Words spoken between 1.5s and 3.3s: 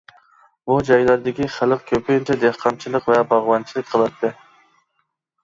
خەلق كۆپىنچە دېھقانچىلىق ۋە